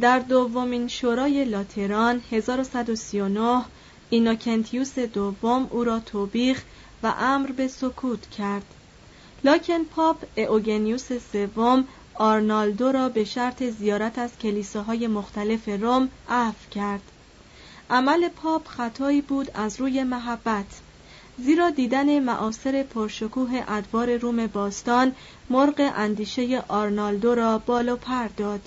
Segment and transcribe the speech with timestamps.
[0.00, 3.64] در دومین شورای لاتران 1139
[4.10, 6.62] اینوکنتیوس دوم او را توبیخ
[7.02, 8.64] و امر به سکوت کرد.
[9.44, 11.84] لاکن پاپ اوگنیوس سوم
[12.14, 17.02] آرنالدو را به شرط زیارت از کلیساهای مختلف روم عفو کرد.
[17.90, 20.80] عمل پاپ خطایی بود از روی محبت
[21.38, 25.12] زیرا دیدن معاصر پرشکوه ادوار روم باستان
[25.50, 28.60] مرغ اندیشه آرنالدو را بالو پر داد.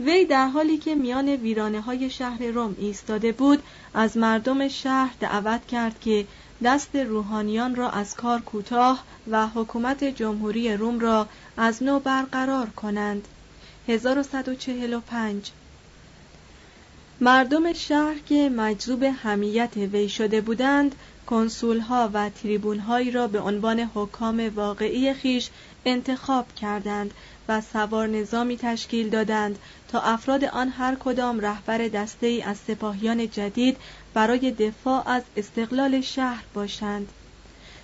[0.00, 3.62] وی در حالی که میان ویرانه های شهر روم ایستاده بود
[3.94, 6.26] از مردم شهر دعوت کرد که
[6.64, 13.28] دست روحانیان را از کار کوتاه و حکومت جمهوری روم را از نو برقرار کنند.
[13.88, 15.50] 1145
[17.20, 20.94] مردم شهر که مجذوب همیت وی شده بودند
[21.26, 25.50] کنسولها و تریبونهایی را به عنوان حکام واقعی خیش
[25.84, 27.14] انتخاب کردند
[27.48, 29.58] و سوار نظامی تشکیل دادند
[29.88, 33.76] تا افراد آن هر کدام رهبر دسته ای از سپاهیان جدید
[34.14, 37.08] برای دفاع از استقلال شهر باشند.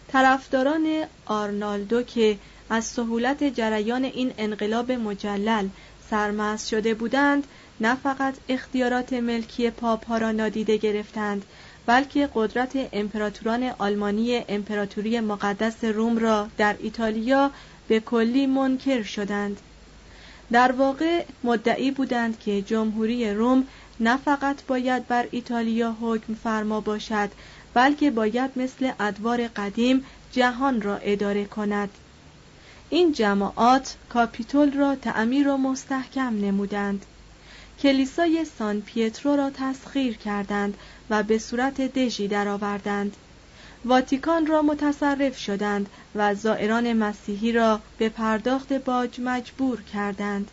[0.08, 2.38] طرفداران آرنالدو که
[2.70, 5.68] از سهولت جریان این انقلاب مجلل
[6.10, 7.46] سرمست شده بودند
[7.80, 11.44] نه فقط اختیارات ملکی پاپ ها را نادیده گرفتند
[11.86, 17.50] بلکه قدرت امپراتوران آلمانی امپراتوری مقدس روم را در ایتالیا
[17.88, 19.60] به کلی منکر شدند.
[20.52, 23.66] در واقع مدعی بودند که جمهوری روم
[24.00, 27.30] نه فقط باید بر ایتالیا حکم فرما باشد
[27.74, 31.90] بلکه باید مثل ادوار قدیم جهان را اداره کند.
[32.90, 37.06] این جماعات کاپیتول را تعمیر و مستحکم نمودند.
[37.82, 40.74] کلیسای سان پیترو را تسخیر کردند
[41.10, 43.16] و به صورت دژی درآوردند.
[43.86, 50.50] واتیکان را متصرف شدند و زائران مسیحی را به پرداخت باج مجبور کردند.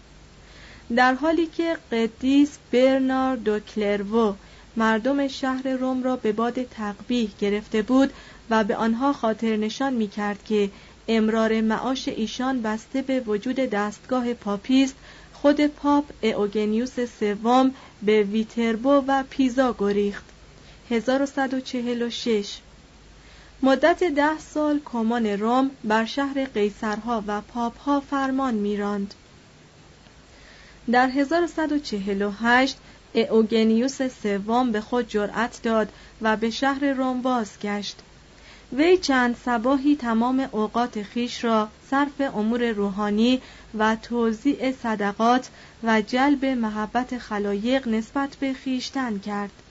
[0.95, 4.35] در حالی که قدیس برناردو کلرو
[4.77, 8.13] مردم شهر روم را به باد تقبیح گرفته بود
[8.49, 10.69] و به آنها خاطر نشان می کرد که
[11.07, 14.95] امرار معاش ایشان بسته به وجود دستگاه پاپی است
[15.33, 17.71] خود پاپ اوگنیوس سوم
[18.03, 20.25] به ویتربو و پیزا گریخت.
[20.89, 22.57] 1146
[23.65, 29.13] مدت ده سال کمون روم بر شهر قیصرها و پاپها فرمان میراند.
[30.91, 32.77] در 1148
[33.29, 35.89] اوگنیوس سوم به خود جرأت داد
[36.21, 37.95] و به شهر روم بازگشت.
[38.73, 43.41] وی چند سباهی تمام اوقات خیش را صرف امور روحانی
[43.77, 45.49] و توزیع صدقات
[45.83, 49.62] و جلب محبت خلایق نسبت به خیشتن کرد.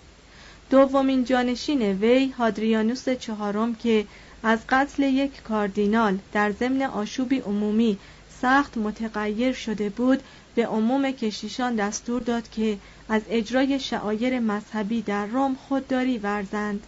[0.72, 4.06] دومین جانشین وی هادریانوس چهارم که
[4.42, 7.98] از قتل یک کاردینال در ضمن آشوبی عمومی
[8.42, 10.22] سخت متغیر شده بود
[10.54, 12.78] به عموم کشیشان دستور داد که
[13.08, 16.86] از اجرای شعایر مذهبی در روم خودداری ورزند.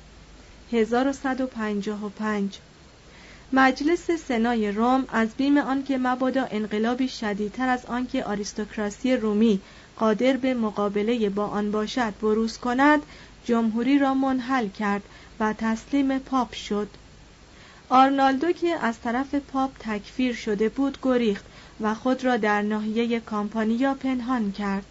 [0.72, 2.58] 1155
[3.52, 9.60] مجلس سنای روم از بیم آنکه مبادا انقلابی شدیدتر از آنکه آریستوکراسی رومی
[9.96, 13.02] قادر به مقابله با آن باشد بروز کند
[13.44, 15.02] جمهوری را منحل کرد
[15.40, 16.88] و تسلیم پاپ شد.
[17.88, 21.44] آرنالدو که از طرف پاپ تکفیر شده بود گریخت
[21.80, 24.86] و خود را در ناحیه کامپانیا پنهان کرد.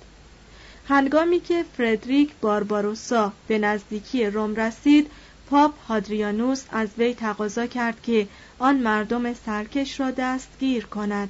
[0.88, 5.12] هنگامی که فردریک بارباروسا به نزدیکی روم رسید
[5.50, 8.28] پاپ هادریانوس از وی تقاضا کرد که
[8.60, 11.30] آن مردم سرکش را دستگیر کند.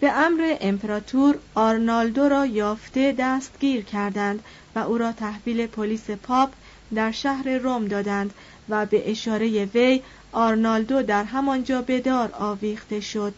[0.00, 4.44] به امر امپراتور آرنالدو را یافته دستگیر کردند
[4.74, 6.52] و او را تحویل پلیس پاپ
[6.94, 8.34] در شهر روم دادند
[8.68, 10.02] و به اشاره وی
[10.32, 13.34] آرنالدو در همانجا به دار آویخته شد.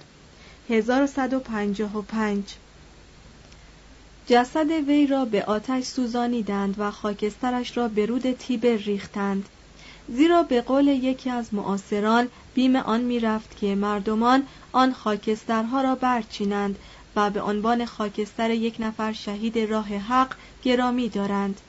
[0.68, 2.54] 1155
[4.26, 9.48] جسد وی را به آتش سوزانیدند و خاکسترش را به رود تیبر ریختند.
[10.08, 16.78] زیرا به قول یکی از معاصران بیم آن می‌رفت که مردمان آن خاکسترها را برچینند
[17.16, 21.60] و به عنوان خاکستر یک نفر شهید راه حق گرامی دارند.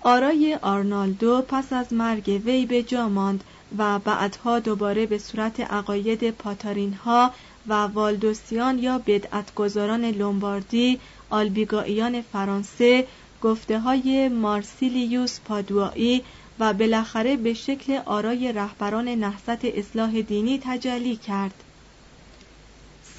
[0.00, 3.44] آرای آرنالدو پس از مرگ وی به جا ماند
[3.78, 7.30] و بعدها دوباره به صورت عقاید پاتارین ها
[7.68, 11.00] و والدوسیان یا بدعتگذاران لومباردی
[11.30, 13.06] آلبیگاییان فرانسه
[13.42, 16.24] گفته های مارسیلیوس پادوایی
[16.58, 21.64] و بالاخره به شکل آرای رهبران نهضت اصلاح دینی تجلی کرد.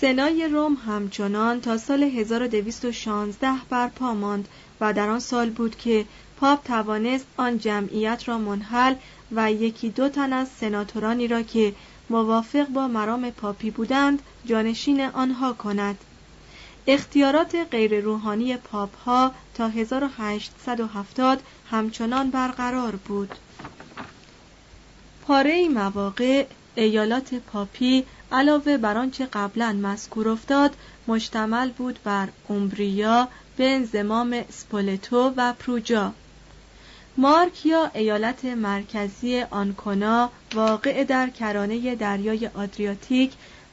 [0.01, 4.47] سنای روم همچنان تا سال 1216 برپا ماند
[4.81, 6.05] و در آن سال بود که
[6.39, 8.95] پاپ توانست آن جمعیت را منحل
[9.31, 11.73] و یکی دو تن از سناتورانی را که
[12.09, 15.97] موافق با مرام پاپی بودند جانشین آنها کند.
[16.87, 21.41] اختیارات غیر روحانی پاپ ها تا 1870
[21.71, 23.35] همچنان برقرار بود.
[25.21, 26.45] پاره مواقع
[26.75, 30.75] ایالات پاپی علاوه بر آنچه قبلا مذکور افتاد
[31.07, 33.27] مشتمل بود بر اومبریا
[33.57, 36.13] به انزمام سپولتو و پروجا.
[37.17, 43.31] مارک یا ایالت مرکزی آنکونا واقع در کرانه دریای آدریاتیک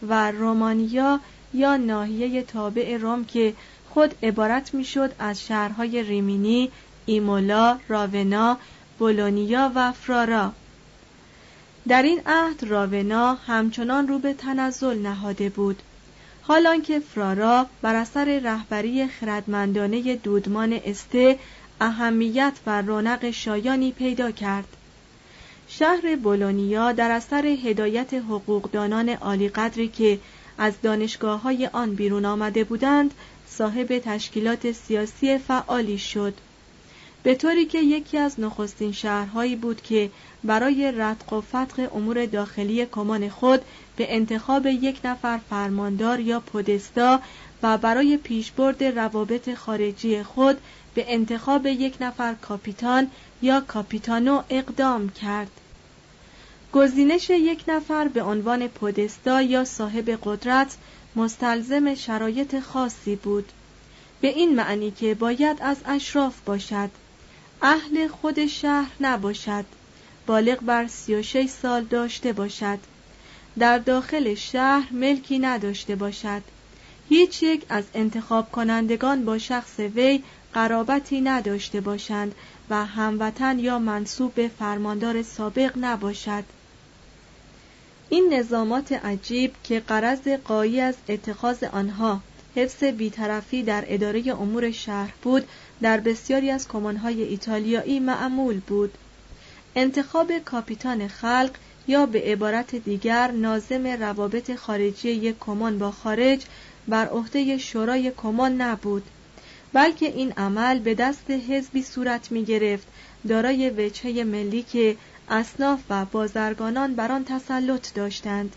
[0.08, 1.20] و رومانیا
[1.54, 3.54] یا ناحیه تابع روم که
[3.90, 6.70] خود عبارت می‌شد از شهرهای ریمینی،
[7.06, 8.58] ایمولا، راونا،
[8.98, 10.52] بولونیا و فرارا.
[11.88, 15.82] در این عهد راونا همچنان رو به تنزل نهاده بود.
[16.42, 21.38] حالان که فرارا بر اثر رهبری خردمندانه دودمان استه
[21.80, 24.76] اهمیت و رونق شایانی پیدا کرد.
[25.68, 30.18] شهر بولونیا در اثر هدایت حقوقدانان عالی قدری که
[30.58, 33.14] از دانشگاه های آن بیرون آمده بودند
[33.48, 36.34] صاحب تشکیلات سیاسی فعالی شد.
[37.22, 40.10] به طوری که یکی از نخستین شهرهایی بود که
[40.44, 43.60] برای ردق و فتق امور داخلی کمان خود
[43.96, 47.20] به انتخاب یک نفر فرماندار یا پودستا
[47.62, 50.58] و برای پیشبرد روابط خارجی خود
[50.94, 53.10] به انتخاب یک نفر کاپیتان
[53.42, 55.61] یا کاپیتانو اقدام کرد.
[56.72, 60.76] گزینش یک نفر به عنوان پودستا یا صاحب قدرت
[61.16, 63.52] مستلزم شرایط خاصی بود.
[64.20, 66.90] به این معنی که باید از اشراف باشد.
[67.62, 69.64] اهل خود شهر نباشد.
[70.26, 72.78] بالغ بر سی و شش سال داشته باشد.
[73.58, 76.42] در داخل شهر ملکی نداشته باشد.
[77.08, 80.22] هیچ یک از انتخاب کنندگان با شخص وی
[80.54, 82.34] قرابتی نداشته باشند
[82.70, 86.44] و هموطن یا منصوب به فرماندار سابق نباشد.
[88.12, 92.20] این نظامات عجیب که قرض قایی از اتخاذ آنها
[92.56, 95.48] حفظ بیطرفی در اداره امور شهر بود
[95.82, 98.98] در بسیاری از کمانهای ایتالیایی معمول بود.
[99.76, 101.50] انتخاب کاپیتان خلق
[101.88, 106.44] یا به عبارت دیگر نازم روابط خارجی یک کمان با خارج
[106.88, 109.02] بر عهده شورای کمان نبود.
[109.72, 112.86] بلکه این عمل به دست حزبی صورت می گرفت
[113.28, 114.96] دارای وجهه ملی که
[115.28, 118.56] اصناف و بازرگانان بر آن تسلط داشتند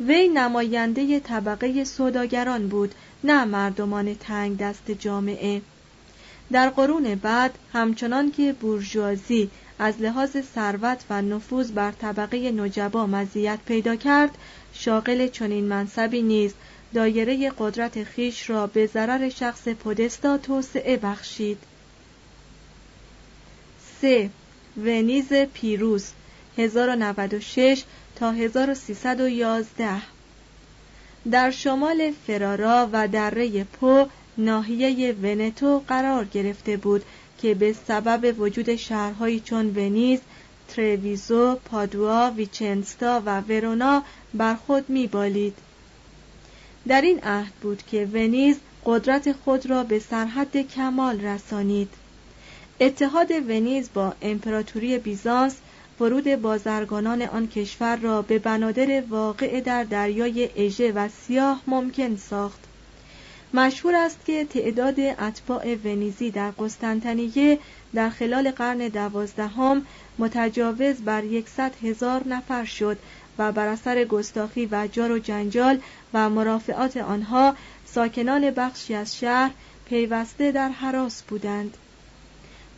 [0.00, 5.62] وی نماینده طبقه سوداگران بود نه مردمان تنگ دست جامعه
[6.52, 13.58] در قرون بعد همچنان که بورژوازی از لحاظ ثروت و نفوذ بر طبقه نجبا مزیت
[13.66, 14.38] پیدا کرد
[14.72, 16.54] شاغل چنین منصبی نیز
[16.94, 21.58] دایره قدرت خیش را به ضرر شخص پودستا توسعه بخشید
[24.00, 24.30] 3.
[24.76, 26.06] ونیز پیروز
[26.58, 27.84] 1096
[28.16, 30.02] تا 1311
[31.30, 34.06] در شمال فرارا و دره پو
[34.38, 37.04] ناحیه ونتو قرار گرفته بود
[37.42, 40.20] که به سبب وجود شهرهایی چون ونیز،
[40.68, 44.02] ترویزو، پادوا، ویچنستا و ورونا
[44.34, 45.54] بر خود میبالید.
[46.88, 51.88] در این عهد بود که ونیز قدرت خود را به سرحد کمال رسانید.
[52.82, 55.56] اتحاد ونیز با امپراتوری بیزانس
[56.00, 62.60] ورود بازرگانان آن کشور را به بنادر واقع در دریای اژه و سیاه ممکن ساخت.
[63.54, 67.58] مشهور است که تعداد اتباع ونیزی در قسطنطنیه
[67.94, 69.86] در خلال قرن دوازدهم
[70.18, 72.98] متجاوز بر یکصد هزار نفر شد
[73.38, 75.80] و بر اثر گستاخی و جار و جنجال
[76.14, 77.56] و مرافعات آنها
[77.86, 79.50] ساکنان بخشی از شهر
[79.88, 81.76] پیوسته در حراس بودند.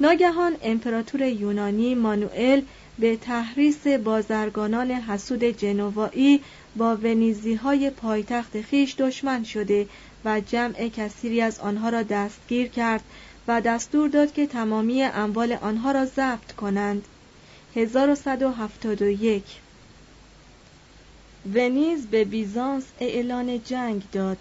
[0.00, 2.62] ناگهان امپراتور یونانی مانوئل
[2.99, 6.40] به تحریس بازرگانان حسود جنوایی
[6.76, 9.87] با ونیزی های پایتخت خیش دشمن شده
[10.25, 13.02] و جمع کثیری از آنها را دستگیر کرد
[13.49, 17.04] و دستور داد که تمامی اموال آنها را ضبط کنند.
[17.76, 19.44] 1171
[21.54, 24.38] ونیز به بیزانس اعلان جنگ داد.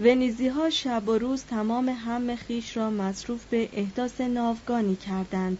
[0.00, 5.58] ونیزی ها شب و روز تمام هم خیش را مصروف به احداث ناوگانی کردند.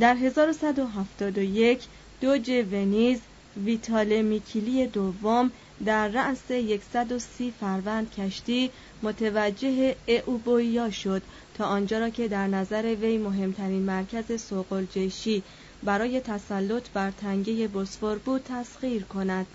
[0.00, 1.82] در 1171
[2.20, 3.18] دوج ونیز
[3.64, 5.50] ویتال میکیلی دوم
[5.84, 6.52] در رأس
[6.92, 8.70] 130 فروند کشتی
[9.02, 9.96] متوجه
[10.26, 11.22] اوبویا شد
[11.54, 15.42] تا آنجا را که در نظر وی مهمترین مرکز سوقل جیشی
[15.82, 19.46] برای تسلط بر تنگه بسفور بود تسخیر کند.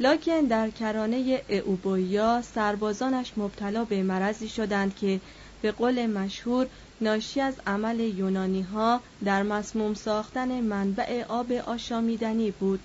[0.00, 5.20] لکن در کرانه اوبویا سربازانش مبتلا به مرضی شدند که
[5.62, 6.66] به قول مشهور
[7.00, 12.80] ناشی از عمل یونانی ها در مسموم ساختن منبع آب آشامیدنی بود.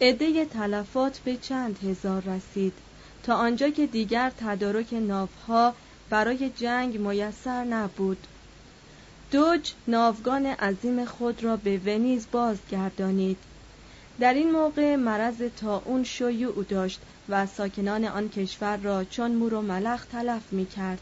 [0.00, 2.72] عده تلفات به چند هزار رسید.
[3.22, 5.74] تا آنجا که دیگر تدارک ناوها
[6.10, 8.26] برای جنگ میسر نبود.
[9.30, 13.36] دوج ناوگان عظیم خود را به ونیز بازگردانید.
[14.20, 15.42] در این موقع مرض
[15.84, 21.00] اون شیوع داشت و ساکنان آن کشور را چون مور و ملخ تلف می کرد.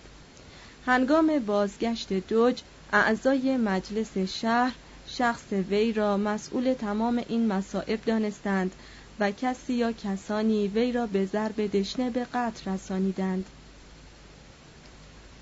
[0.86, 4.72] هنگام بازگشت دوج اعضای مجلس شهر
[5.06, 8.72] شخص وی را مسئول تمام این مصائب دانستند
[9.20, 13.44] و کسی یا کسانی وی را به ضرب دشنه به قتل رسانیدند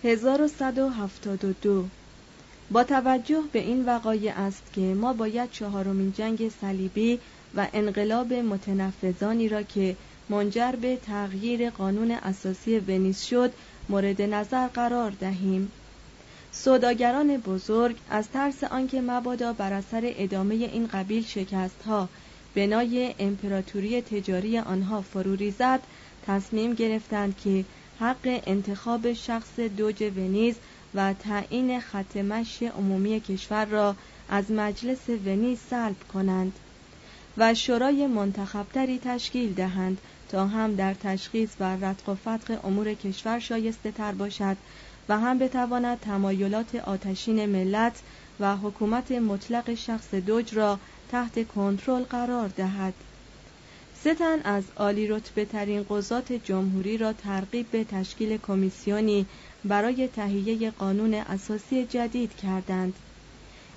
[0.04, 1.84] 1172
[2.70, 7.18] با توجه به این وقایع است که ما باید چهارمین جنگ صلیبی
[7.56, 9.96] و انقلاب متنفذانی را که
[10.28, 13.52] منجر به تغییر قانون اساسی ونیز شد
[13.88, 15.72] مورد نظر قرار دهیم.
[16.52, 22.08] سوداگران بزرگ از ترس آنکه مبادا بر اثر ادامه این قبیل شکست ها
[22.54, 25.80] بنای امپراتوری تجاری آنها فرو ریزد
[26.26, 27.64] تصمیم گرفتند که
[28.00, 30.54] حق انتخاب شخص دوج ونیز
[30.94, 32.16] و تعیین خط
[32.78, 33.96] عمومی کشور را
[34.28, 36.52] از مجلس ونیز سلب کنند.
[37.36, 39.98] و شورای منتخبتری تشکیل دهند
[40.28, 44.56] تا هم در تشخیص و رتق و فتق امور کشور شایسته تر باشد
[45.08, 48.02] و هم بتواند تمایلات آتشین ملت
[48.40, 50.78] و حکومت مطلق شخص دوج را
[51.10, 52.94] تحت کنترل قرار دهد.
[54.04, 59.26] سه تن از عالی رتبه ترین قضات جمهوری را ترغیب به تشکیل کمیسیونی
[59.64, 62.94] برای تهیه قانون اساسی جدید کردند.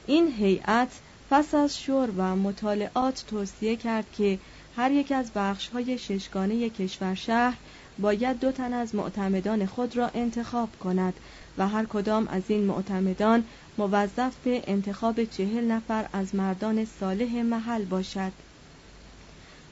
[0.07, 0.89] این هیئت
[1.29, 4.39] پس از شور و مطالعات توصیه کرد که
[4.77, 7.57] هر یک از بخش های ششگانه کشور شهر
[7.99, 11.13] باید دو تن از معتمدان خود را انتخاب کند
[11.57, 13.43] و هر کدام از این معتمدان
[13.77, 18.31] موظف به انتخاب چهل نفر از مردان صالح محل باشد.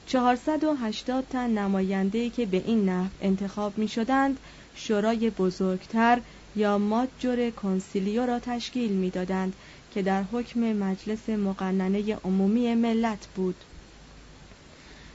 [0.06, 4.38] 480 تن نماینده که به این نحو انتخاب می شدند
[4.74, 6.20] شورای بزرگتر
[6.56, 9.52] یا ماجور کنسیلیو را تشکیل می دادند
[9.94, 13.54] که در حکم مجلس مقننه عمومی ملت بود.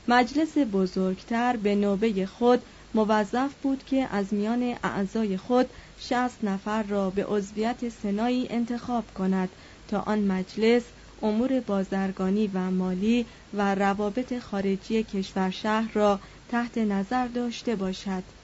[0.07, 2.61] مجلس بزرگتر به نوبه خود
[2.93, 5.69] موظف بود که از میان اعضای خود
[5.99, 9.49] شست نفر را به عضویت سنایی انتخاب کند
[9.87, 10.83] تا آن مجلس
[11.21, 16.19] امور بازرگانی و مالی و روابط خارجی کشور شهر را
[16.51, 18.38] تحت نظر داشته باشد.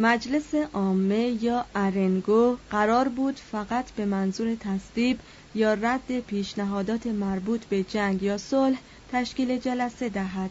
[0.00, 5.18] مجلس عامه یا ارنگو قرار بود فقط به منظور تصویب
[5.54, 8.78] یا رد پیشنهادات مربوط به جنگ یا صلح
[9.12, 10.50] تشکیل جلسه دهد.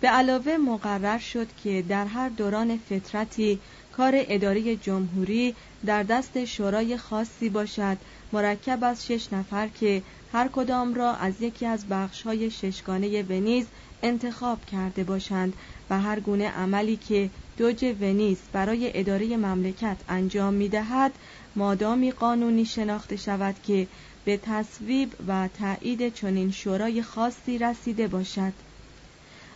[0.00, 3.58] به علاوه مقرر شد که در هر دوران فترتی
[3.92, 5.54] کار اداره جمهوری
[5.86, 7.96] در دست شورای خاصی باشد
[8.32, 13.66] مرکب از شش نفر که هر کدام را از یکی از بخشهای ششگانه ونیز
[14.02, 15.52] انتخاب کرده باشند
[15.90, 21.12] و هر گونه عملی که دوج ونیز برای اداره مملکت انجام می دهد
[21.56, 23.86] مادامی قانونی شناخته شود که
[24.24, 28.52] به تصویب و تایید چنین شورای خاصی رسیده باشد.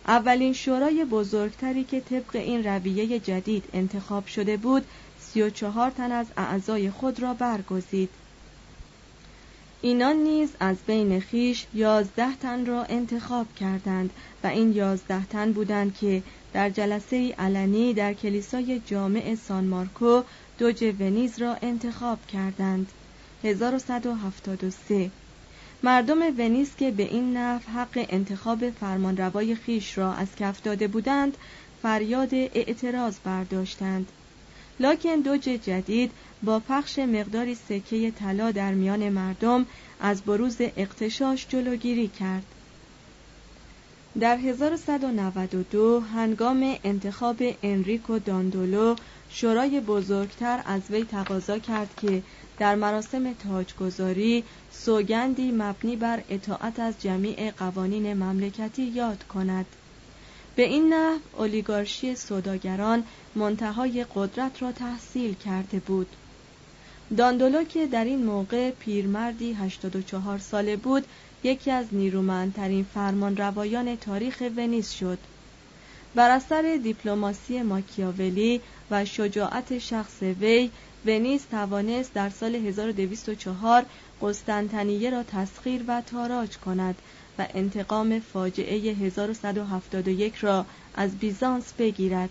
[0.07, 4.85] اولین شورای بزرگتری که طبق این رویه جدید انتخاب شده بود
[5.19, 8.09] سی و چهار تن از اعضای خود را برگزید.
[9.83, 14.09] اینان نیز از بین خیش یازده تن را انتخاب کردند
[14.43, 16.23] و این یازده تن بودند که
[16.53, 20.21] در جلسه علنی در کلیسای جامع سان مارکو
[20.57, 22.87] دوج ونیز را انتخاب کردند.
[23.43, 25.11] 1173
[25.83, 31.37] مردم ونیز که به این نحو حق انتخاب فرمانروای خیش را از کف داده بودند
[31.81, 34.11] فریاد اعتراض برداشتند.
[34.79, 36.11] لاکن دوج جدید
[36.43, 39.65] با پخش مقداری سکه طلا در میان مردم
[39.99, 42.45] از بروز اقتشاش جلوگیری کرد.
[44.19, 48.95] در 1192 هنگام انتخاب انریکو داندولو
[49.29, 52.23] شورای بزرگتر از وی تقاضا کرد که
[52.59, 59.65] در مراسم تاجگذاری سوگندی مبنی بر اطاعت از جمیع قوانین مملکتی یاد کند.
[60.55, 63.03] به این نحو اولیگارشی سوداگران
[63.35, 66.07] منتهای قدرت را تحصیل کرده بود.
[67.17, 71.05] داندولو که در این موقع پیرمردی 84 ساله بود
[71.43, 75.17] یکی از نیرومندترین فرمان روایان تاریخ ونیز شد.
[76.15, 80.69] بر اثر دیپلماسی ماکیاولی و شجاعت شخص وی
[81.05, 83.85] ونیز توانست در سال 1204
[84.21, 86.95] قسطنطنیه را تسخیر و تاراج کند
[87.39, 92.29] و انتقام فاجعه 1171 را از بیزانس بگیرد.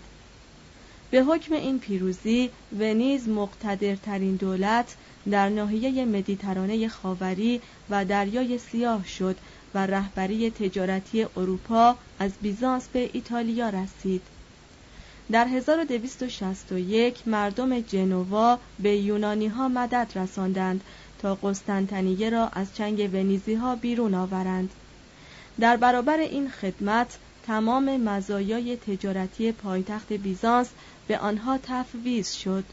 [1.11, 4.95] به حکم این پیروزی ونیز مقتدرترین دولت
[5.31, 9.37] در ناحیه مدیترانه خاوری و دریای سیاه شد
[9.73, 14.21] و رهبری تجارتی اروپا از بیزانس به ایتالیا رسید.
[15.31, 20.81] در 1261 مردم جنوا به یونانی ها مدد رساندند
[21.21, 24.69] تا قسطنطنیه را از چنگ ونیزی ها بیرون آورند.
[25.59, 30.67] در برابر این خدمت تمام مزایای تجارتی پایتخت بیزانس
[31.07, 32.63] به آنها تفویض شد.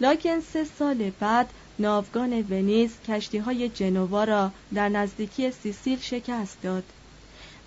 [0.00, 6.84] لاکن سه سال بعد ناوگان ونیز کشتی های جنوا را در نزدیکی سیسیل شکست داد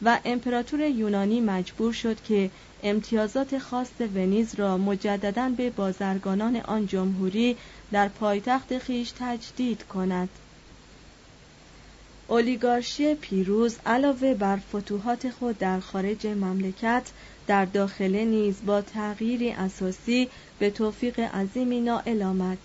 [0.02, 2.50] و امپراتور یونانی مجبور شد که
[2.84, 7.58] امتیازات خاص ونیز را مجددا به بازرگانان آن جمهوری
[7.92, 10.30] در پایتخت خیش تجدید کند.
[12.28, 17.04] اولیگارشی پیروز علاوه بر فتوحات خود در خارج مملکت
[17.50, 22.58] در داخله نیز با تغییری اساسی به توفیق عظیمی نائل آمد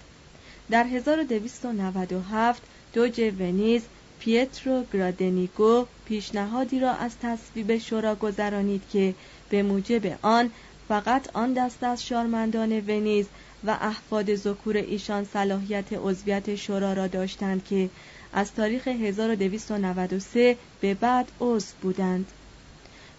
[0.70, 3.83] در 1297 دوج ونیز
[4.20, 9.14] پیترو گرادنیگو پیشنهادی را از تصویب شورا گذرانید که
[9.51, 10.51] به موجب آن
[10.88, 13.27] فقط آن دست از شارمندان ونیز
[13.64, 17.90] و احفاد ذکور ایشان صلاحیت عضویت شورا را داشتند که
[18.33, 22.27] از تاریخ 1293 به بعد عضو بودند.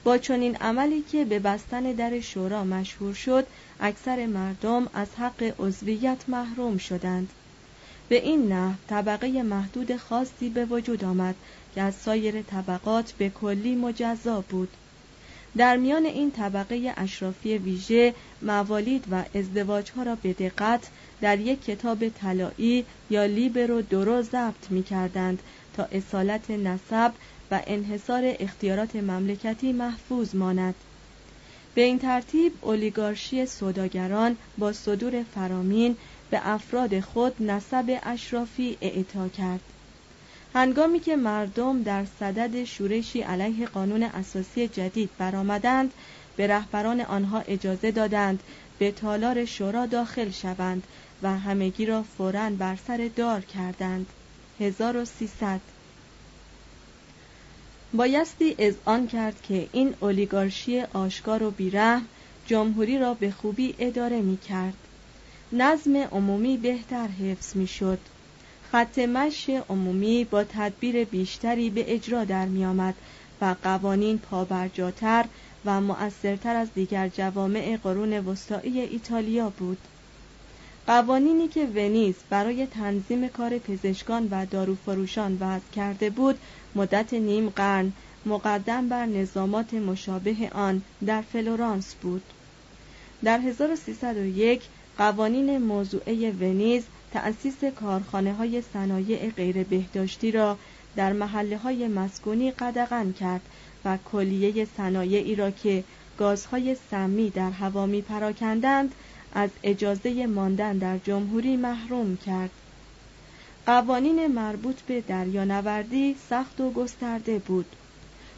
[0.06, 3.48] با چنین عملی که به بستن در شورا مشهور شد
[3.80, 7.30] اکثر مردم از حق عضویت محروم شدند.
[8.10, 11.36] به این نحو طبقه محدود خاصی به وجود آمد
[11.76, 14.70] که از سایر طبقات به کلی مجزا بود.
[15.58, 20.88] در میان این طبقه اشرافی ویژه موالید و ازدواجها را به دقت
[21.22, 25.40] در یک کتاب طلایی یا لیبرو درو ضبط می کردند
[25.78, 27.12] تا اصالت نسب
[27.52, 30.76] و انحصار اختیارات مملکتی محفوظ ماند.
[31.76, 35.98] به این ترتیب اولیگارشی سوداگران با صدور فرامین
[36.30, 39.62] به افراد خود نسب اشرافی اعطا کرد.
[40.54, 45.94] هنگامی که مردم در صدد شورشی علیه قانون اساسی جدید برآمدند
[46.38, 48.44] به رهبران آنها اجازه دادند
[48.80, 50.84] به تالار شورا داخل شوند
[51.22, 54.06] و همگی را فوراً بر سر دار کردند.
[54.60, 55.62] 1300
[57.98, 62.06] بایستی آن کرد که این اولیگارشی آشکار و بیرحم
[62.48, 64.74] جمهوری را به خوبی اداره می کرد
[65.52, 68.00] نظم عمومی بهتر حفظ می شد
[68.72, 72.94] خط مش عمومی با تدبیر بیشتری به اجرا در می آمد
[73.42, 75.26] و قوانین پابرجاتر
[75.66, 79.78] و مؤثرتر از دیگر جوامع قرون وسطایی ایتالیا بود.
[80.88, 86.40] قوانینی که ونیز برای تنظیم کار پزشکان و داروفروشان وضع کرده بود
[86.76, 87.92] مدت نیم قرن
[88.26, 92.24] مقدم بر نظامات مشابه آن در فلورانس بود.
[93.24, 94.62] در 1301
[94.98, 100.58] قوانین موضوعه ونیز تأسیس کارخانه های صنایع غیر بهداشتی را
[100.96, 103.42] در محله های مسکونی قدغن کرد
[103.86, 105.84] و کلیه صنایعی را که
[106.18, 108.96] گازهای سمی در هوا می پراکندند
[109.34, 112.50] از اجازه ماندن در جمهوری محروم کرد.
[113.66, 117.66] قوانین مربوط به دریانوردی سخت و گسترده بود.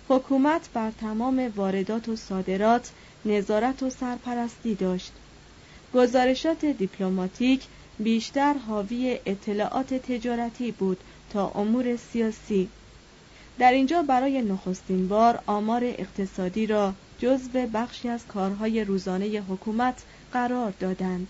[0.09, 2.91] حکومت بر تمام واردات و صادرات
[3.25, 5.11] نظارت و سرپرستی داشت.
[5.93, 7.63] گزارشات دیپلماتیک
[7.99, 10.97] بیشتر حاوی اطلاعات تجارتی بود
[11.33, 12.69] تا امور سیاسی.
[13.59, 20.73] در اینجا برای نخستین بار آمار اقتصادی را جزو بخشی از کارهای روزانه حکومت قرار
[20.79, 21.27] دادند.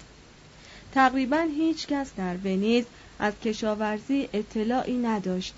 [0.97, 2.85] تقریبا هیچ کس در ونیز
[3.19, 5.53] از کشاورزی اطلاعی نداشت.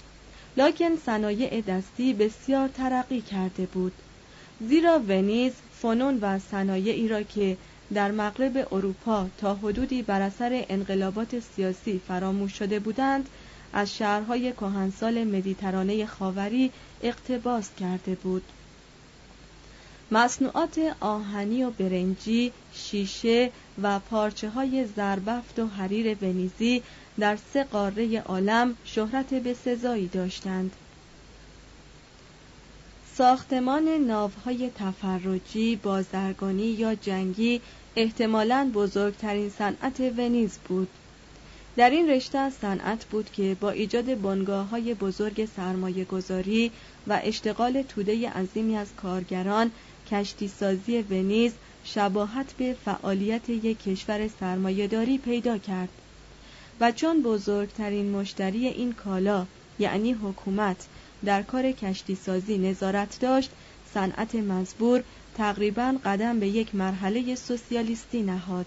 [0.58, 3.92] لکن صنایع دستی بسیار ترقی کرده بود.
[4.68, 7.58] زیرا ونیز فنون و صنایعی را که
[7.94, 13.30] در مغرب اروپا تا حدودی بر اثر انقلابات سیاسی فراموش شده بودند
[13.74, 16.72] از شهرهای کهنسال مدیترانه خاوری
[17.04, 18.44] اقتباس کرده بود.
[20.12, 26.84] مصنوعات آهنی و برنجی، شیشه و پارچه های زربفت و حریر ونیزی
[27.20, 30.72] در سه قاره عالم شهرت به سزایی داشتند.
[33.16, 37.62] ساختمان ناوهای تفرجی، بازرگانی یا جنگی
[37.96, 40.88] احتمالاً بزرگترین صنعت ونیز بود.
[41.76, 46.72] در این رشته از صنعت بود که با ایجاد بنگاه های بزرگ سرمایه گذاری
[47.08, 49.72] و اشتغال توده عظیمی از کارگران
[50.12, 51.52] کشتی سازی ونیز
[51.84, 55.90] شباهت به فعالیت یک کشور سرمایهداری پیدا کرد.
[56.80, 59.46] و چون بزرگترین مشتری این کالا
[59.80, 60.88] یعنی حکومت
[61.26, 63.50] در کار کشتی سازی نظارت داشت
[63.94, 65.04] صنعت مزبور
[65.38, 68.66] تقریبا قدم به یک مرحله سوسیالیستی نهاد.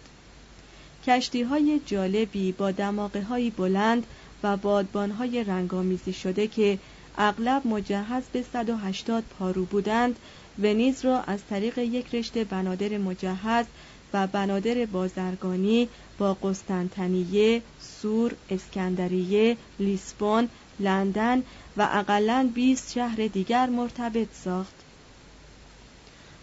[1.07, 4.07] کشتی های جالبی با دماغه های بلند
[4.43, 6.79] و بادبان های رنگامیزی شده که
[7.19, 10.17] اغلب مجهز به 180 پارو بودند
[10.59, 13.67] ونیز را از طریق یک رشته بنادر مجهز
[14.13, 15.89] و بنادر بازرگانی
[16.19, 20.49] با قسطنطنیه، سور، اسکندریه، لیسبون،
[20.81, 21.43] لندن
[21.77, 24.75] و اقلا 20 شهر دیگر مرتبط ساخت.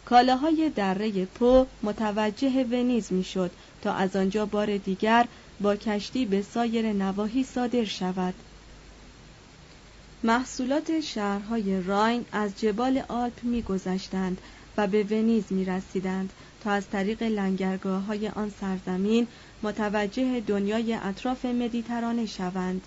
[0.06, 5.26] کالاهای دره پو متوجه ونیز می‌شد تا از آنجا بار دیگر
[5.60, 8.34] با کشتی به سایر نواحی صادر شود.
[10.24, 14.42] محصولات شهرهای راین از جبال آلپ میگذشتند
[14.78, 19.28] و به ونیز می رسیدند تا از طریق لنگرگاه های آن سرزمین
[19.64, 22.82] متوجه دنیای اطراف مدیترانه شوند.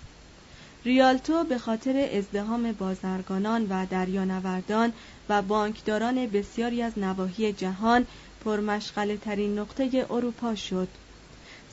[0.85, 4.93] ریالتو به خاطر ازدهام بازرگانان و دریانوردان
[5.29, 8.05] و بانکداران بسیاری از نواحی جهان
[8.45, 10.87] پرمشغله ترین نقطه اروپا شد.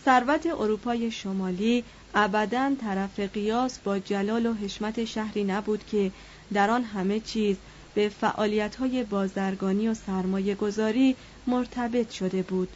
[0.04, 6.12] ثروت اروپای شمالی ابدا طرف قیاس با جلال و حشمت شهری نبود که
[6.52, 7.56] در آن همه چیز
[7.94, 12.68] به فعالیت‌های بازرگانی و سرمایه گذاری مرتبط شده بود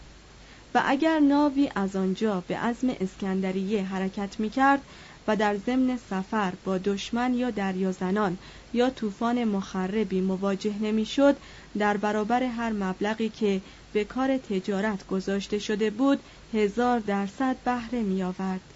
[0.75, 4.83] و اگر ناوی از آنجا به عزم اسکندریه حرکت می کرد
[5.29, 8.38] و در ضمن سفر با دشمن یا دریازنان
[8.73, 11.37] یا طوفان مخربی مواجه نمی‌شد
[11.79, 13.61] در برابر هر مبلغی که
[13.92, 16.20] به کار تجارت گذاشته شده بود
[16.53, 18.73] هزار درصد بهره می آورد.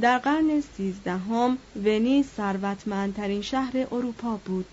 [0.00, 4.66] در قرن سیزدهم ونیز ثروتمندترین شهر اروپا بود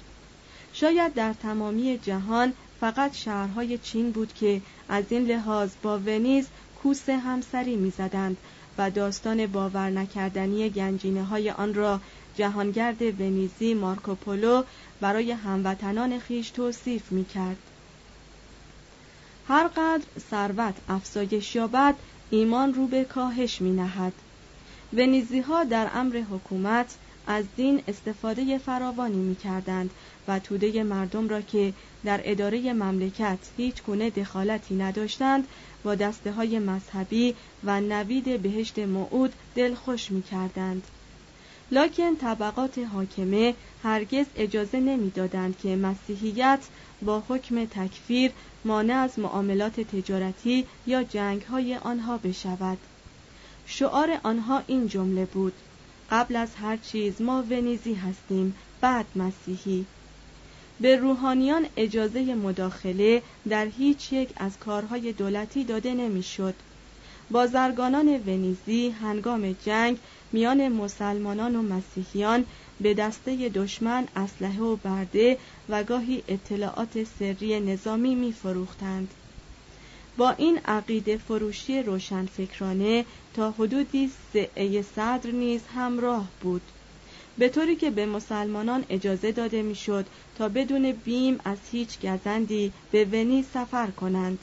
[0.74, 6.48] شاید در تمامی جهان فقط شهرهای چین بود که از این لحاظ با ونیز
[6.84, 8.38] کوس همسری می‌زدند
[8.78, 12.00] و داستان باور نکردنی گنجینه های آن را
[12.36, 14.64] جهانگرد ونیزی مارکوپولو
[15.02, 17.58] برای هموطنان خیش توصیف می کرد.
[19.48, 21.96] هر قدر ثروت افزایش یابد
[22.30, 24.14] ایمان رو به کاهش می نهد
[24.94, 26.96] ونیزی ها در امر حکومت
[27.28, 29.90] از دین استفاده فراوانی می کردند
[30.28, 31.74] و توده مردم را که
[32.06, 35.48] در اداره مملکت هیچ گونه دخالتی نداشتند
[35.84, 40.84] با دسته های مذهبی و نوید بهشت موعود دلخوش می کردند.
[41.72, 46.60] لکن طبقات حاکمه هرگز اجازه نمی‌دادند که مسیحیت
[47.02, 48.32] با حکم تکفیر
[48.66, 52.78] مانع از معاملات تجارتی یا جنگ های آنها بشود
[53.74, 55.54] شعار آنها این جمله بود
[56.12, 59.86] قبل از هر چیز ما ونیزی هستیم بعد مسیحی
[60.80, 66.54] به روحانیان اجازه مداخله در هیچ یک از کارهای دولتی داده نمی‌شد.
[67.32, 69.98] بازرگانان ونیزی هنگام جنگ
[70.32, 72.46] میان مسلمانان و مسیحیان
[72.82, 75.38] به دسته دشمن اسلحه و برده
[75.70, 79.14] و گاهی اطلاعات سری نظامی می فروختند.
[80.18, 86.62] با این عقیده فروشی روشنفکرانه تا حدودی سعه صدر نیز همراه بود.
[87.38, 90.06] به طوری که به مسلمانان اجازه داده می‌شد
[90.38, 94.40] تا بدون بیم از هیچ گزندی به ونی سفر کنند.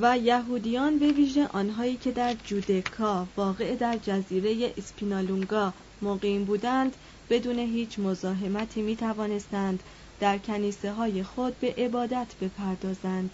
[0.00, 6.96] و یهودیان به ویژه آنهایی که در جودکا واقع در جزیره اسپینالونگا مقیم بودند
[7.30, 9.82] بدون هیچ مزاحمتی می توانستند
[10.20, 13.30] در کنیسه های خود به عبادت بپردازند.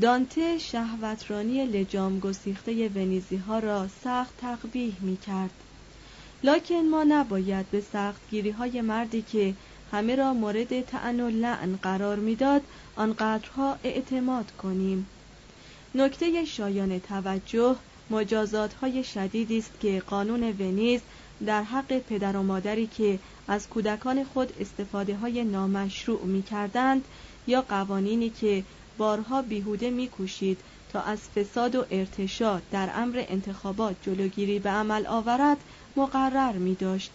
[0.00, 5.50] دانته شهوترانی لجام گسیخته ونیزی ها را سخت تقبیح می کرد
[6.42, 9.54] لکن ما نباید به سختگیری های مردی که
[9.92, 12.62] همه را مورد تعن و لعن قرار می‌داد
[12.96, 15.06] آنقدرها اعتماد کنیم.
[15.94, 17.76] نکته شایان توجه
[18.10, 21.00] مجازات های شدیدی است که قانون ونیز
[21.46, 27.04] در حق پدر و مادری که از کودکان خود استفاده های نامشروع می کردند
[27.46, 28.64] یا قوانینی که
[28.98, 30.60] بارها بیهوده میکوشید
[30.92, 35.56] تا از فساد و ارتشاد در امر انتخابات جلوگیری به عمل آورد
[35.96, 37.10] مقرر می داشت.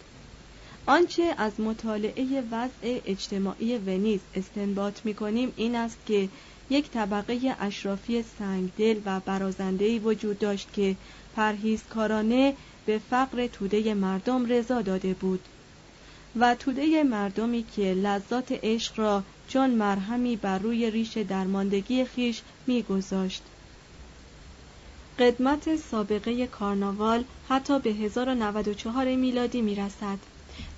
[0.86, 6.28] آنچه از مطالعه وضع اجتماعی ونیز استنباط می کنیم این است که
[6.70, 10.96] یک طبقه اشرافی سنگدل و برازندهی وجود داشت که
[11.36, 12.54] پرهیزکارانه
[12.86, 15.40] به فقر توده مردم رضا داده بود
[16.36, 23.42] و توده مردمی که لذات عشق را چون مرهمی بر روی ریش درماندگی خیش میگذاشت
[25.18, 30.18] قدمت سابقه کارناوال حتی به 1094 میلادی می‌رسد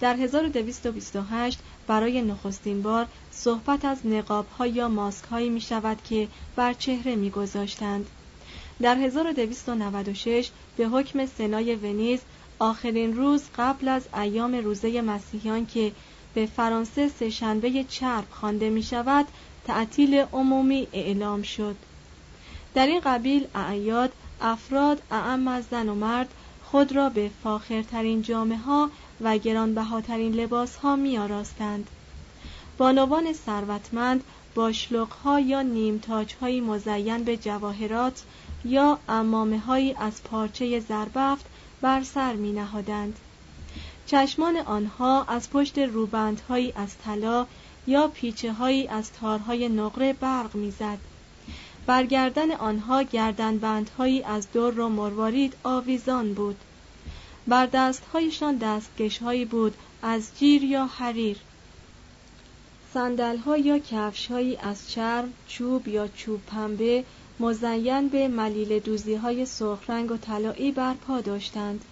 [0.00, 6.28] در 1228 برای نخستین بار صحبت از نقاب ها یا ماسک هایی می شود که
[6.56, 8.06] بر چهره می گذاشتند.
[8.80, 12.20] در 1296 به حکم سنای ونیز
[12.62, 15.92] آخرین روز قبل از ایام روزه مسیحیان که
[16.34, 19.26] به فرانسه سهشنبه چرب خوانده می شود
[19.66, 21.76] تعطیل عمومی اعلام شد
[22.74, 26.28] در این قبیل اعیاد افراد اعم از زن و مرد
[26.64, 31.90] خود را به فاخرترین جامعه ها و گرانبهاترین لباس ها می آراستند.
[32.78, 34.72] بانوان ثروتمند با
[35.24, 38.22] ها یا نیمتاج مزین به جواهرات
[38.64, 41.46] یا امامه هایی از پارچه زربفت
[41.82, 43.18] بر سر می نهادند.
[44.06, 47.46] چشمان آنها از پشت روبندهایی از طلا
[47.86, 50.98] یا پیچه هایی از تارهای نقره برق می‌زد.
[51.86, 56.56] برگردن آنها گردنبندهایی از دور و مروارید آویزان بود
[57.46, 61.36] بر دستهایشان دستکشهایی بود از جیر یا حریر
[62.94, 67.04] سندلها یا کفشهایی از چرم چوب یا چوب پنبه
[67.40, 71.84] مزین به ملیل دوزی های سرخ رنگ و طلایی بر پا داشتند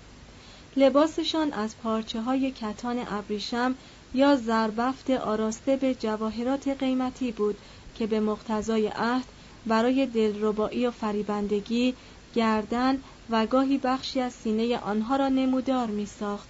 [0.76, 3.74] لباسشان از پارچه های کتان ابریشم
[4.14, 7.56] یا زربفت آراسته به جواهرات قیمتی بود
[7.94, 9.24] که به مقتضای عهد
[9.66, 11.94] برای دلربایی و فریبندگی
[12.34, 12.98] گردن
[13.30, 16.48] و گاهی بخشی از سینه آنها را نمودار می ساخت.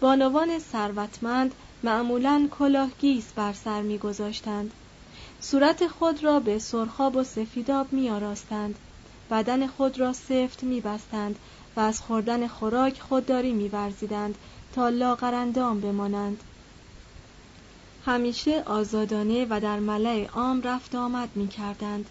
[0.00, 4.70] بانوان ثروتمند معمولا کلاهگیس بر سر می گذاشتند.
[5.42, 8.74] صورت خود را به سرخاب و سفیداب می آراستند.
[9.30, 11.38] بدن خود را سفت می بستند
[11.76, 14.34] و از خوردن خوراک خودداری می ورزیدند
[14.74, 16.40] تا لاغرندام بمانند.
[18.06, 22.06] همیشه آزادانه و در ملع عام رفت آمد می کردند.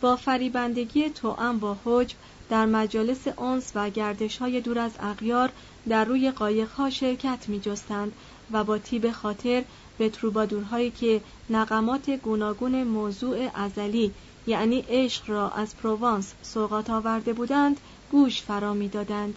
[0.00, 2.16] با فریبندگی توأم با حجب
[2.50, 5.50] در مجالس انس و گردش های دور از اغیار
[5.88, 8.12] در روی قایق ها شرکت می جستند
[8.52, 9.64] و با تیب خاطر
[9.98, 14.12] به تروبادورهایی که نقمات گوناگون موضوع ازلی
[14.46, 17.80] یعنی عشق را از پروانس سوقات آورده بودند
[18.10, 19.34] گوش فرا دادند.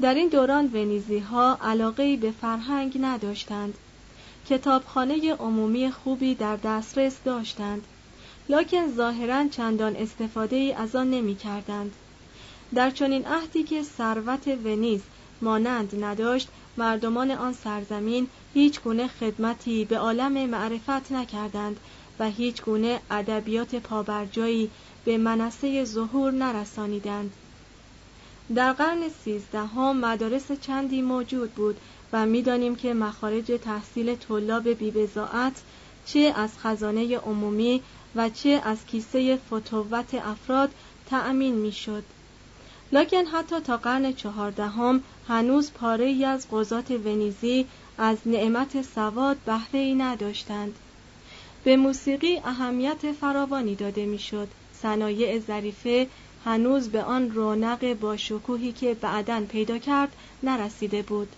[0.00, 3.74] در این دوران ونیزی ها علاقه به فرهنگ نداشتند
[4.48, 7.84] کتابخانه عمومی خوبی در دسترس داشتند
[8.48, 11.94] لکن ظاهرا چندان استفاده ای از آن نمی کردند.
[12.74, 15.00] در چنین عهدی که ثروت ونیز
[15.42, 21.80] مانند نداشت مردمان آن سرزمین هیچ گونه خدمتی به عالم معرفت نکردند
[22.18, 24.70] و هیچ گونه ادبیات پابرجایی
[25.04, 27.32] به منصه ظهور نرسانیدند
[28.54, 31.76] در قرن سیزدهم مدارس چندی موجود بود
[32.12, 35.62] و می‌دانیم که مخارج تحصیل طلاب بیبزاعت
[36.06, 37.82] چه از خزانه عمومی
[38.14, 40.70] و چه از کیسه فتوت افراد
[41.06, 42.04] تأمین می‌شد.
[42.92, 47.66] لکن حتی تا قرن چهاردهم هنوز پاره ای از قضات ونیزی
[47.98, 50.74] از نعمت سواد بهره ای نداشتند.
[51.64, 54.48] به موسیقی اهمیت فراوانی داده می‌شد.
[54.82, 56.06] صنایع ظریفه
[56.44, 61.28] هنوز به آن رونق با شکوهی که بعدا پیدا کرد نرسیده بود.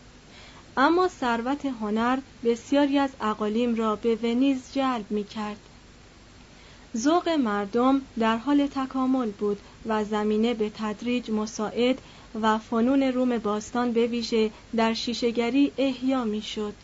[0.77, 5.61] اما ثروت هنر بسیاری از اقالیم را به ونیز جلب می کرد.
[6.97, 11.99] ذوق مردم در حال تکامل بود و زمینه به تدریج مساعد
[12.43, 16.75] و فنون روم باستان به ویژه در شیشهگری احیا می‌شد.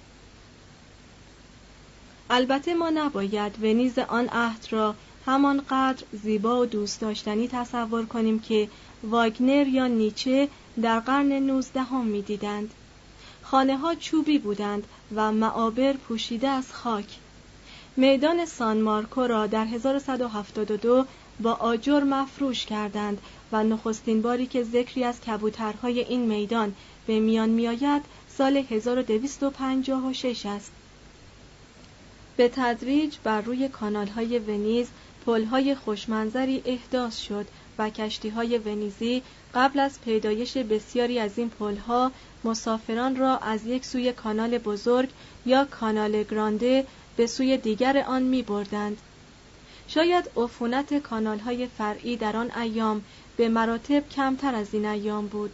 [2.30, 4.94] البته ما نباید ونیز آن عهد را
[5.26, 8.68] همانقدر زیبا و دوست داشتنی تصور کنیم که
[9.02, 10.48] واگنر یا نیچه
[10.82, 12.70] در قرن نوزدهم می‌دیدند.
[13.42, 17.06] خانه ها چوبی بودند و معابر پوشیده از خاک.
[17.96, 21.06] میدان سان مارکو را در 1172
[21.40, 23.20] با آجر مفروش کردند
[23.52, 26.74] و نخستین باری که ذکری از کبوترهای این میدان
[27.06, 30.72] به میان میآید سال 1256 است.
[32.36, 34.88] به تدریج بر روی کانالهای ونیز
[35.26, 37.46] پلهای خوشمنظری احداث شد
[37.78, 39.22] و کشتیهای ونیزی
[39.54, 42.12] قبل از پیدایش بسیاری از این پلها
[42.44, 45.08] مسافران را از یک سوی کانال بزرگ
[45.46, 48.96] یا کانال گرانده به سوی دیگر آن می بردند.
[49.88, 53.02] شاید عفونت کانالهای فرعی در آن ایام
[53.36, 55.50] به مراتب کمتر از این ایام بود.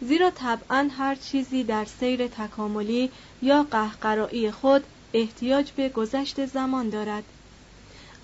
[0.00, 3.10] زیرا طبعا هر چیزی در سیر تکاملی
[3.42, 7.24] یا قهقرایی خود احتیاج به گذشت زمان دارد.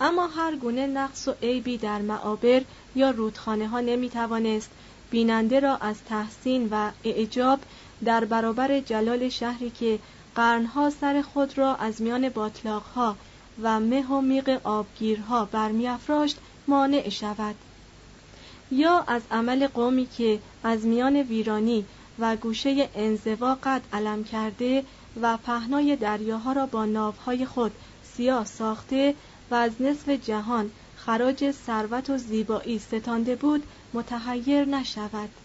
[0.01, 2.63] اما هر گونه نقص و عیبی در معابر
[2.95, 4.71] یا رودخانه ها نمی توانست
[5.11, 7.61] بیننده را از تحسین و اعجاب
[8.05, 9.99] در برابر جلال شهری که
[10.35, 13.17] قرنها سر خود را از میان باطلاقها
[13.63, 17.55] و مه و میغ آبگیرها برمیافراشت مانع شود.
[18.75, 21.85] یا از عمل قومی که از میان ویرانی
[22.19, 24.85] و گوشه انزوا قد علم کرده
[25.23, 27.73] و پهنای دریاها را با ناوهای خود
[28.17, 29.15] سیاه ساخته
[29.51, 33.63] و از نصف جهان خراج ثروت و زیبایی ستانده بود
[33.95, 35.44] متحیر نشود.